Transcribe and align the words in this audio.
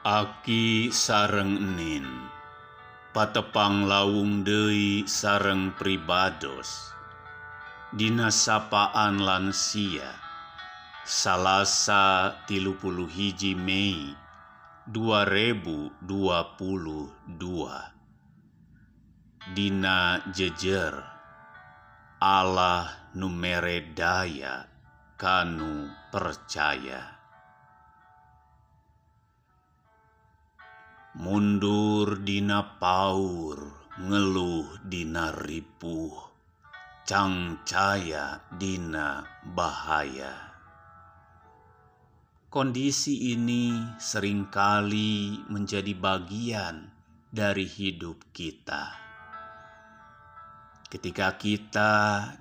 Aki 0.00 0.88
sareng 0.88 1.60
enin. 1.60 2.08
Patepang 3.12 3.84
laung 3.84 4.40
Dei 4.40 5.04
sareng 5.04 5.76
pribados. 5.76 6.96
Dina 7.92 8.32
sapaan 8.32 9.20
lansia 9.20 10.08
Salasa 11.04 12.32
tilupuluh 12.48 13.12
hiji 13.12 13.52
Mei 13.52 14.16
2022 14.88 16.08
Dina 19.52 20.24
jejer. 20.32 20.96
Allah 22.24 22.88
numere 23.12 23.92
daya 23.92 24.64
kanu 25.20 25.92
percaya. 26.08 27.19
Mundur 31.20 32.24
dina 32.24 32.80
paur 32.80 33.60
ngeluh 34.00 34.80
dina 34.80 35.28
ripuh. 35.36 36.32
Cangcaya 37.04 38.40
dina 38.48 39.20
bahaya. 39.52 40.32
Kondisi 42.48 43.36
ini 43.36 43.84
sering 44.00 44.48
kali 44.48 45.44
menjadi 45.52 45.92
bagian 45.92 46.88
dari 47.28 47.68
hidup 47.68 48.32
kita. 48.32 48.96
Ketika 50.88 51.36
kita 51.36 51.92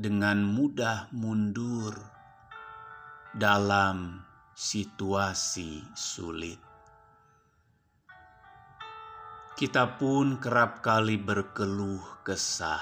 dengan 0.00 0.48
mudah 0.48 1.12
mundur 1.12 1.92
dalam 3.36 4.24
situasi 4.56 5.84
sulit 5.92 6.71
kita 9.52 10.00
pun 10.00 10.40
kerap 10.40 10.80
kali 10.80 11.20
berkeluh 11.20 12.24
kesah 12.24 12.80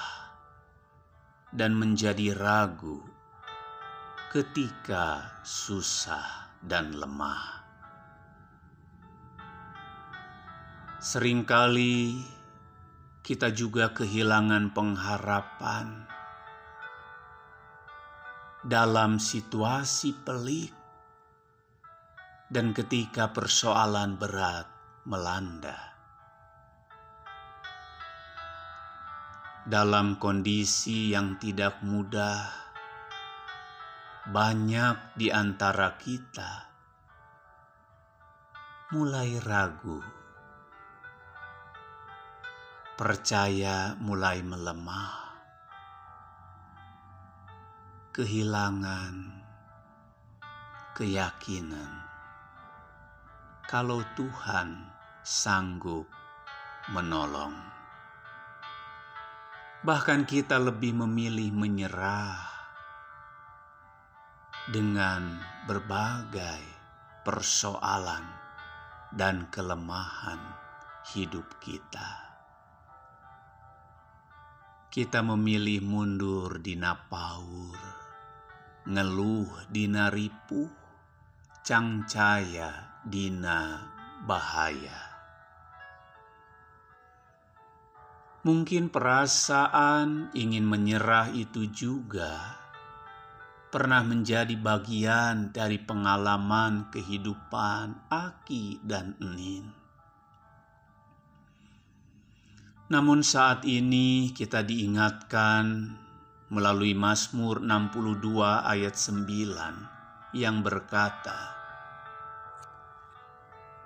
dan 1.50 1.74
menjadi 1.74 2.30
ragu 2.38 3.02
ketika 4.30 5.34
susah 5.42 6.54
dan 6.62 6.94
lemah. 6.94 7.66
Seringkali 11.02 12.22
kita 13.26 13.50
juga 13.50 13.90
kehilangan 13.90 14.70
pengharapan 14.70 16.06
dalam 18.62 19.18
situasi 19.18 20.14
pelik 20.22 20.70
dan 22.46 22.70
ketika 22.70 23.34
persoalan 23.34 24.14
berat 24.14 24.70
melanda. 25.02 25.89
Dalam 29.70 30.18
kondisi 30.18 31.14
yang 31.14 31.38
tidak 31.38 31.78
mudah, 31.86 32.42
banyak 34.26 35.14
di 35.14 35.30
antara 35.30 35.94
kita 35.94 36.66
mulai 38.90 39.38
ragu, 39.38 40.02
percaya 42.98 43.94
mulai 44.02 44.42
melemah, 44.42 45.38
kehilangan 48.10 49.14
keyakinan. 50.98 52.02
Kalau 53.70 54.02
Tuhan 54.18 54.90
sanggup 55.22 56.10
menolong. 56.90 57.79
Bahkan 59.80 60.28
kita 60.28 60.60
lebih 60.60 60.92
memilih 60.92 61.56
menyerah 61.56 62.36
dengan 64.68 65.40
berbagai 65.64 66.60
persoalan 67.24 68.20
dan 69.08 69.48
kelemahan 69.48 70.36
hidup 71.16 71.48
kita. 71.64 72.28
Kita 74.92 75.24
memilih 75.24 75.80
mundur 75.80 76.60
di 76.60 76.76
napaur, 76.76 77.80
ngeluh 78.84 79.64
dina 79.72 80.12
ripuh, 80.12 80.68
cangcaya 81.64 83.00
dina 83.00 83.80
bahaya. 84.28 85.09
Mungkin 88.40 88.88
perasaan 88.88 90.32
ingin 90.32 90.64
menyerah 90.64 91.28
itu 91.36 91.68
juga 91.68 92.56
pernah 93.68 94.00
menjadi 94.00 94.56
bagian 94.56 95.52
dari 95.52 95.76
pengalaman 95.76 96.88
kehidupan 96.88 98.08
Aki 98.08 98.80
dan 98.80 99.12
Enin. 99.20 99.68
Namun 102.88 103.20
saat 103.20 103.68
ini 103.68 104.32
kita 104.32 104.64
diingatkan 104.64 105.92
melalui 106.48 106.96
Mazmur 106.96 107.60
62 107.60 108.40
ayat 108.64 108.96
9 108.96 110.32
yang 110.32 110.64
berkata, 110.64 111.60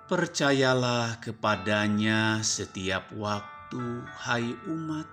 Percayalah 0.07 1.19
kepadanya 1.19 2.39
setiap 2.39 3.11
waktu 3.11 3.54
itu, 3.65 4.05
hai 4.29 4.53
umat, 4.69 5.09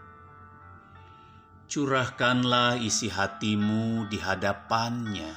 curahkanlah 1.73 2.77
isi 2.77 3.09
hatimu 3.09 4.05
di 4.13 4.21
hadapannya. 4.21 5.33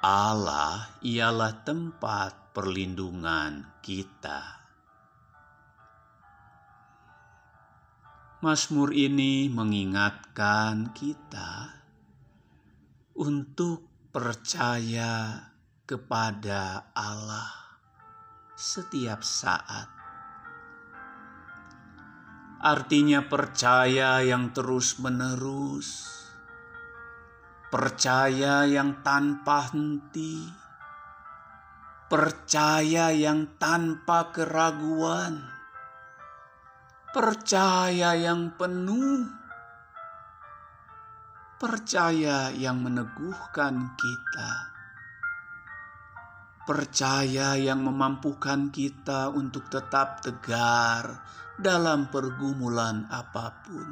Allah 0.00 0.88
ialah 1.04 1.60
tempat 1.60 2.56
perlindungan 2.56 3.76
kita. 3.84 4.40
Mazmur 8.40 8.96
ini 8.96 9.52
mengingatkan 9.52 10.96
kita 10.96 11.76
untuk 13.20 13.84
percaya 14.08 15.44
kepada 15.84 16.88
Allah 16.96 17.52
setiap 18.56 19.20
saat 19.20 19.99
artinya 22.60 23.24
percaya 23.24 24.20
yang 24.20 24.52
terus-menerus, 24.52 26.12
percaya 27.72 28.68
yang 28.68 29.00
tanpa 29.00 29.72
henti, 29.72 30.44
percaya 32.12 33.08
yang 33.16 33.56
tanpa 33.56 34.28
keraguan, 34.28 35.40
percaya 37.16 38.12
yang 38.12 38.52
penuh, 38.60 39.24
percaya 41.56 42.52
yang 42.52 42.84
meneguhkan 42.84 43.96
kita 43.96 44.79
percaya 46.70 47.58
yang 47.58 47.82
memampukan 47.82 48.70
kita 48.70 49.34
untuk 49.34 49.66
tetap 49.66 50.22
tegar 50.22 51.18
dalam 51.58 52.06
pergumulan 52.14 53.10
apa 53.10 53.58
pun. 53.66 53.88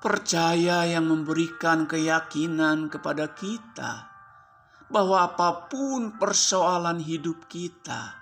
Percaya 0.00 0.88
yang 0.88 1.04
memberikan 1.04 1.84
keyakinan 1.84 2.88
kepada 2.88 3.36
kita 3.36 4.08
bahwa 4.88 5.28
apa 5.28 5.68
pun 5.68 6.16
persoalan 6.16 6.96
hidup 6.96 7.44
kita, 7.44 8.16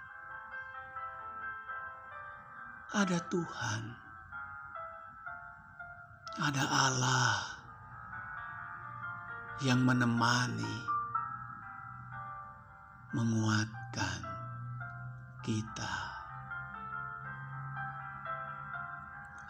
ada 2.91 3.19
Tuhan, 3.31 3.83
ada 6.43 6.65
Allah 6.91 7.39
yang 9.63 9.87
menemani 9.87 10.92
menguatkan 13.13 14.21
kita. 15.45 15.95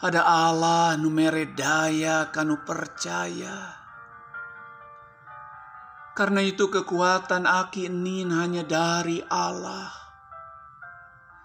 Ada 0.03 0.19
Allah 0.27 0.99
numere 0.99 1.55
daya 1.55 2.35
kanu 2.35 2.67
percaya. 2.67 3.79
Karena 6.13 6.43
itu 6.43 6.67
kekuatan 6.67 7.47
Aki 7.47 7.87
Nin 7.87 8.35
hanya 8.35 8.67
dari 8.67 9.23
Allah. 9.31 9.95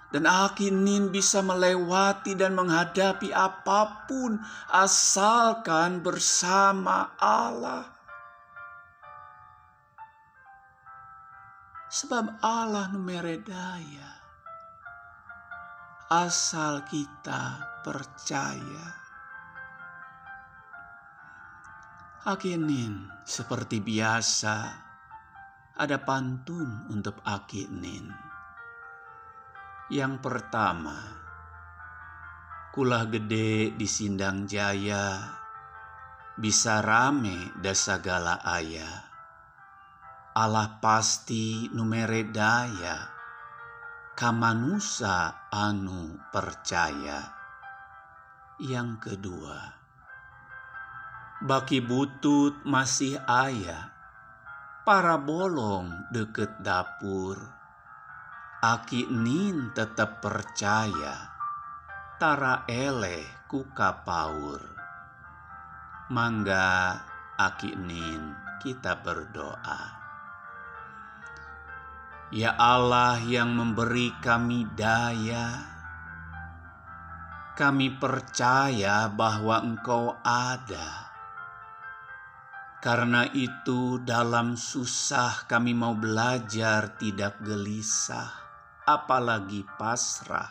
Dan 0.10 0.26
Aki 0.26 0.74
Nin 0.74 1.14
bisa 1.14 1.46
melewati 1.46 2.34
dan 2.34 2.58
menghadapi 2.58 3.30
apa 3.30 4.10
pun 4.10 4.42
asalkan 4.74 6.02
bersama 6.02 7.14
Allah. 7.22 7.97
Sebab 11.88 12.44
Allah 12.44 12.92
numeredaya. 12.92 14.12
Asal 16.12 16.84
kita 16.84 17.80
percaya. 17.80 18.88
Akinin 22.28 23.08
seperti 23.24 23.80
biasa 23.80 24.56
ada 25.80 25.98
pantun 26.04 26.92
untuk 26.92 27.24
Akinin. 27.24 28.12
Yang 29.88 30.14
pertama, 30.20 31.00
kulah 32.76 33.08
gede 33.08 33.72
di 33.80 33.88
Sindang 33.88 34.44
Jaya, 34.44 35.24
bisa 36.36 36.84
rame 36.84 37.56
dasagala 37.64 38.44
ayah. 38.44 39.07
Allah 40.38 40.78
pasti 40.78 41.66
numere 41.74 42.30
daya, 42.30 43.10
kamanusa 44.14 45.50
anu 45.50 46.30
percaya. 46.30 47.26
Yang 48.62 48.92
kedua, 49.02 49.58
Baki 51.42 51.82
butut 51.82 52.54
masih 52.70 53.18
ayah, 53.26 53.90
para 54.86 55.18
bolong 55.18 56.06
deket 56.14 56.62
dapur. 56.62 57.42
Aki 58.62 59.10
nin 59.10 59.74
tetap 59.74 60.22
percaya, 60.22 61.34
tara 62.22 62.62
eleh 62.70 63.26
kuka 63.50 64.06
paur. 64.06 64.62
Mangga 66.14 66.94
aki 67.42 67.74
nin 67.74 68.38
kita 68.62 69.02
berdoa. 69.02 69.97
Ya 72.32 72.56
Allah 72.60 73.20
yang 73.24 73.56
memberi 73.56 74.12
kami 74.20 74.68
daya, 74.76 75.64
kami 77.56 77.96
percaya 77.96 79.08
bahwa 79.08 79.64
Engkau 79.64 80.12
ada 80.22 81.08
karena 82.78 83.28
itu, 83.36 84.00
dalam 84.00 84.56
susah 84.56 85.44
kami 85.44 85.76
mau 85.76 85.92
belajar 85.92 86.96
tidak 86.96 87.36
gelisah, 87.44 88.32
apalagi 88.88 89.68
pasrah. 89.76 90.48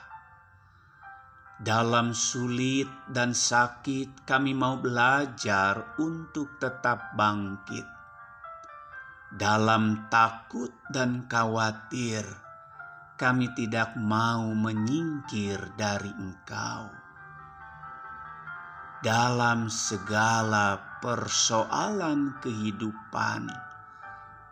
Dalam 1.57 2.13
sulit 2.13 2.93
dan 3.09 3.33
sakit, 3.33 4.29
kami 4.29 4.53
mau 4.53 4.77
belajar 4.77 5.97
untuk 5.97 6.61
tetap 6.61 7.17
bangkit. 7.17 7.96
Dalam 9.37 10.09
takut 10.09 10.73
dan 10.89 11.29
khawatir, 11.29 12.25
kami 13.21 13.53
tidak 13.53 13.93
mau 14.01 14.49
menyingkir 14.57 15.61
dari 15.77 16.09
Engkau. 16.09 16.89
Dalam 19.05 19.69
segala 19.69 20.81
persoalan 21.05 22.41
kehidupan, 22.41 23.53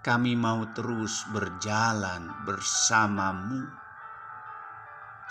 kami 0.05 0.37
mau 0.37 0.69
terus 0.77 1.25
berjalan 1.33 2.29
bersamamu, 2.45 3.65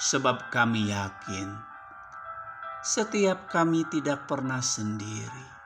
sebab 0.01 0.49
kami 0.49 0.89
yakin 0.89 1.73
setiap 2.83 3.47
kami 3.47 3.87
tidak 3.87 4.27
pernah 4.27 4.59
sendiri, 4.59 5.62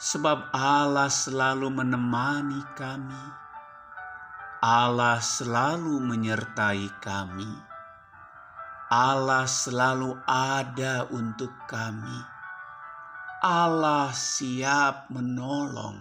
sebab 0.00 0.50
Allah 0.54 1.12
selalu 1.12 1.68
menemani 1.70 2.62
kami, 2.78 3.24
Allah 4.64 5.20
selalu 5.20 6.00
menyertai 6.00 6.88
kami. 7.02 7.52
Allah 8.94 9.48
selalu 9.48 10.14
ada 10.28 11.08
untuk 11.10 11.50
kami 11.66 12.34
Allah 13.44 14.08
siap 14.16 15.12
menolong 15.12 16.00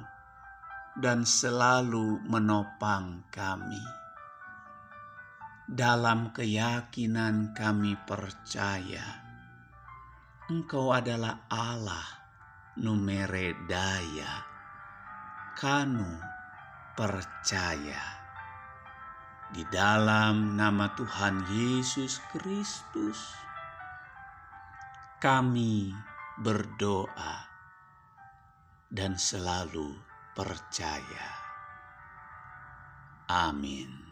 dan 0.96 1.28
selalu 1.28 2.24
menopang 2.24 3.28
kami. 3.28 3.84
Dalam 5.68 6.32
keyakinan 6.32 7.52
kami 7.52 8.00
percaya, 8.08 9.04
Engkau 10.48 10.96
adalah 10.96 11.44
Allah 11.52 12.23
numere 12.80 13.54
daya, 13.70 14.42
kanu 15.54 16.18
percaya. 16.98 18.22
Di 19.54 19.62
dalam 19.70 20.58
nama 20.58 20.90
Tuhan 20.98 21.46
Yesus 21.54 22.18
Kristus, 22.34 23.22
kami 25.22 25.94
berdoa, 26.42 27.46
dan 28.90 29.14
selalu 29.14 29.94
percaya. 30.34 31.30
Amin. 33.30 34.03